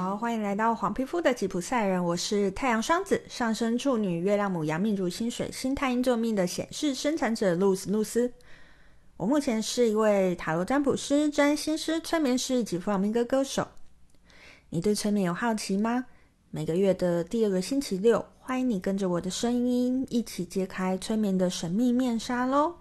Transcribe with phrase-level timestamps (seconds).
[0.00, 8.32] 好，欢迎来到黄皮肤的吉普赛人，我是太阳双子、上升处女、月亮牡羊、命主星水星太阴座命的显示生产者露丝露丝。
[9.16, 13.66] 我目前是一位塔罗占卜师、占星师、催眠师以及弗朗明哥歌手。
[14.70, 16.04] 你对催眠有好奇吗？
[16.52, 22.72] 每个月的第二个星期六，欢迎你跟着我的声音一起揭开催眠的神秘面纱喽！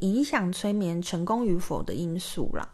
[0.00, 2.68] 影响催眠成功与否的因素啦。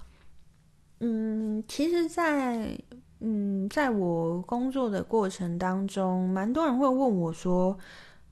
[1.00, 2.80] 嗯，其实在，在
[3.20, 7.76] 嗯，在我工作的过程当中，蛮多人会问我说：“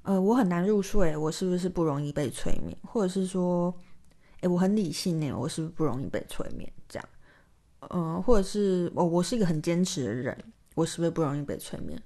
[0.03, 3.75] 呃，我很难入睡，我是不是不容易被催眠？”或者是说
[4.41, 10.37] ：“诶，我很理性，我是不是不容易被催眠？”这样，或者是我我是一个很坚持的人，
[10.75, 12.01] 我是不是不容易被催眠？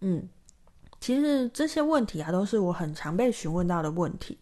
[0.00, 0.28] 嗯，
[1.00, 4.38] 其实这些问题啊，都是我很常被询问到的问题。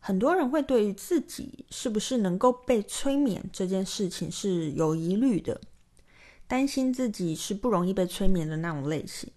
[0.00, 5.60] 很多人会对于自己是不是能够被催眠这件事情是有疑虑的，
[6.48, 9.30] 担心自己是不容易被催眠的那种类型。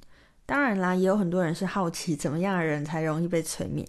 [0.45, 3.87] 当然啦，也有很多人是好奇怎么样的人才容易被催眠。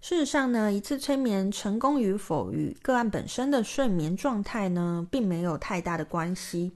[0.00, 6.72] 事实上呢，一次催眠成功与否与个案本身的睡眠状态呢，并没有太大的关系。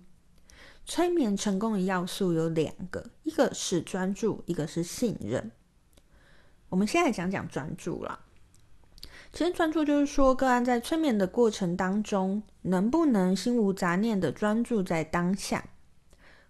[0.85, 5.51] 催眠成功的要素有两个，一个是专注，一个是信任。
[6.69, 8.21] 我们现在讲讲专注啦。
[9.35, 15.65] 其实专注就是说，个案在催眠的过程当中，能不能心无杂念的专注在当下？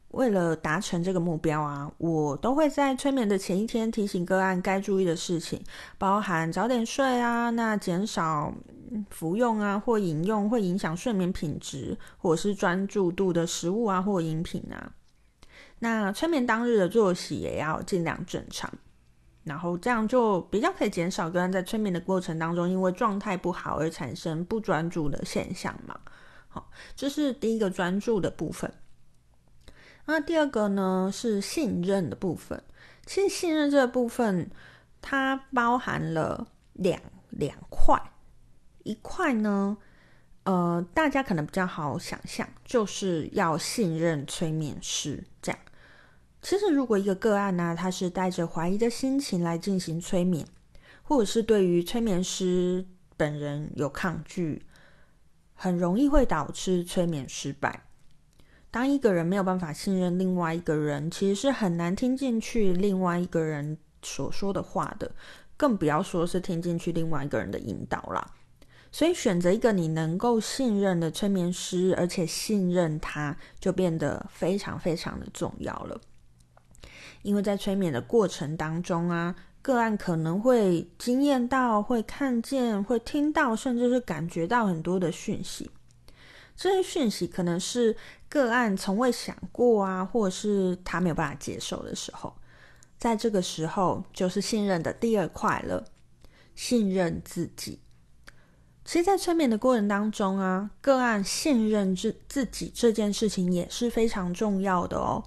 [0.08, 5.64] 为了达成这个目标啊，我都会在催眠的前一天提醒个案该注意的事情，
[5.96, 8.52] 包含早点睡啊，那减少
[9.08, 14.92] 服用啊或饮用会影响睡眠品质或者是专注度的食物啊或饮品啊。
[15.78, 18.70] 那催眠当日的作息也要尽量正常。
[19.44, 26.00] 然后这样就比较可以减少个案在催眠的过程当中，因为状态不好而产生不专注的现象嘛。
[26.48, 28.72] 好，这是第一个专注的部分。
[30.06, 32.62] 那第二个呢，是信任的部分。
[33.06, 34.50] 其实信任这个部分，
[35.02, 37.00] 它包含了两
[37.30, 38.00] 两块。
[38.82, 39.76] 一块呢，
[40.44, 45.58] 呃，大家可能比较好想象，就是要信任催眠师这样。
[46.44, 50.46] 其实，如果一个个案呢、他是带着怀疑的心情来进行催眠，
[51.02, 52.84] 或者是对于催眠师
[53.16, 54.62] 本人有抗拒，
[55.54, 57.84] 很容易会导致催眠失败。
[58.70, 65.10] 当一个人没有办法信任另外一个人，其实是很难听进去另外一个人所说的话的，
[65.56, 68.34] 更不要说是听进去另外一个人的引导啦。
[68.92, 75.98] 所以，选择一个你能够信任的催眠师，而且信任他，就变得非常非常的重要了。
[77.24, 85.68] 因为在催眠的过程当中啊，个案可能会经验到、会看见、会听到，甚至是感觉到很多的讯息。
[86.54, 87.96] 这些讯息可能是
[88.28, 92.32] 个案从未想过啊，或者是他没有办法接受的时候，
[92.98, 95.84] 在这个时候就是信任的第二块了，
[96.54, 97.80] 信任自己。
[98.84, 105.24] 其实，在催眠的过程当中啊，个案信任自自己这件事情也是非常重要的哦，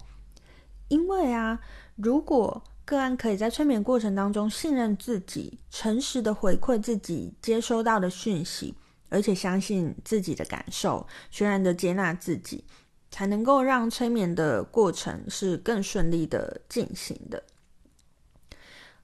[0.87, 1.59] 因为啊。
[1.95, 8.75] 如果个案可以在催眠过程当中信任自己，诚实的回馈自己接收到的讯息，
[9.09, 12.63] 而且相信自己的感受，全然的接纳自己，
[13.09, 17.41] 才能够让催眠的过程是更顺利的进行的。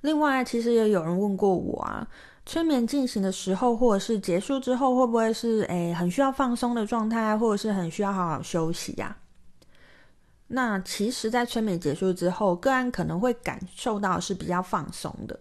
[0.01, 2.07] 另外，其实也有人问过我啊，
[2.45, 9.17] 催眠进行的时候，或者是结束之后，会不会是诶很需要放松的状态，或者是很需要好好休息呀？
[10.48, 15.40] 那其实，在催眠结束之后，个案可能会感受到是比较放松的。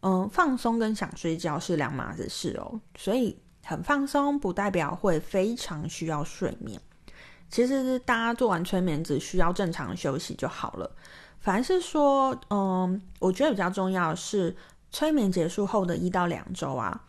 [0.00, 2.80] 嗯，放松跟想睡觉是两码子事哦。
[2.96, 6.80] 所以，很放松不代表会非常需要睡眠。
[7.50, 10.90] 其实，大家做完催眠只需要正常休息就好了。
[11.40, 14.56] 凡是说，嗯，我觉得比较重要是
[14.90, 17.02] 催眠结束后的一到两周啊。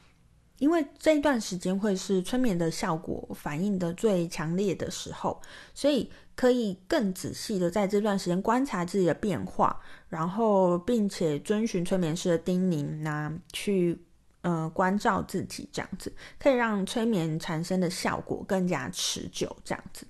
[0.59, 5.39] 因为这一段时间会是催眠的效果反应的最强烈的时候，
[5.73, 13.99] 所以可以更仔细的在这段时间观察自己的变化，然后并且遵循催眠师的叮咛呐、啊，去
[14.41, 19.55] 呃关照自己，这样子可以让催眠产生的效果更加持久。
[19.63, 20.07] 这样子，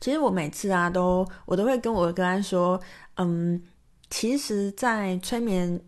[0.00, 2.78] 其实我每次啊都我都会跟我的个案说，
[3.16, 3.62] 嗯，
[4.10, 5.80] 其实，在催眠。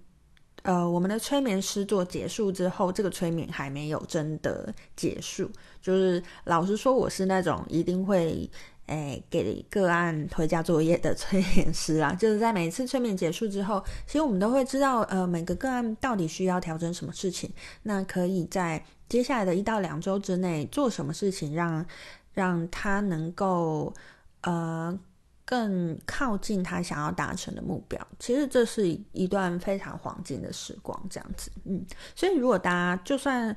[0.62, 5.50] 呃，我们的催眠师做结束之后，这个催眠还没有真的结束。
[5.81, 8.49] 就是老实说，我是那种一定会
[8.87, 17.50] 诶，给个案回家作业的催眠师啊，就是在每一次催眠结束之后，其实我们都会知道，呃，每个个案到底需要调整什么事情，
[17.82, 21.87] 那可以在接下来的一到两周之内做什么事情让，让
[22.35, 23.93] 让他能够
[24.41, 24.99] 呃
[25.44, 28.00] 更靠近他想要达成的目标。
[28.18, 31.84] 其实这是一段非常黄金的时光，这样子，嗯，
[32.14, 33.56] 所以如果大家就算。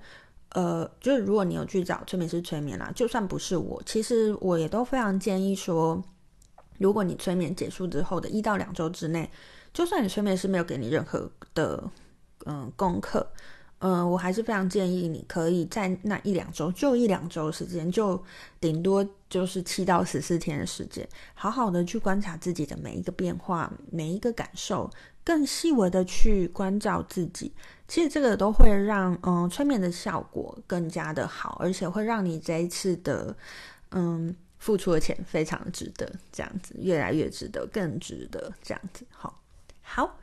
[0.50, 6.02] 呃，就是如果你有去找催眠师催眠啦，就算不是我，其实我也都非常建议说，
[6.78, 9.30] 如果你催眠结束之后的一到两周之内，
[9.74, 11.84] 就算你催眠师没有给你任何的
[12.46, 13.30] 嗯、功课，
[13.80, 18.22] 嗯、我还是非常建议你可以在那一两周，就一两周时间，就
[18.60, 24.90] 顶多就是七到十四天的时间，好好的去观察自己的每一个变化，每一个感受。
[25.24, 27.52] 更细微的去关照自己，
[27.88, 33.36] 其实这个都会让嗯催眠的效果更加的好，而且会让你这一次的
[33.90, 39.04] 嗯付出的钱非常值得，这样子越来越值得，更值得这样子。
[39.10, 39.42] 好，
[39.82, 40.16] 好，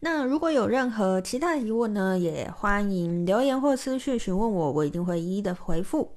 [0.00, 6.12] 那如果有任何其他疑问呢，也欢迎留言或私讯询问我，我一定会一一的回复。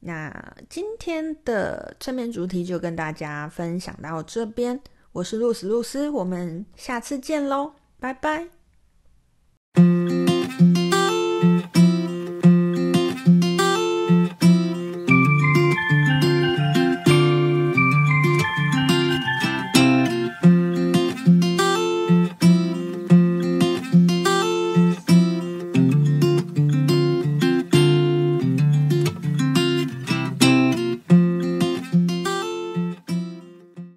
[0.00, 4.80] 那今天的催眠主题就跟大家分享到这边。
[5.12, 8.57] 我是露丝露丝，我们下次见喽，拜拜。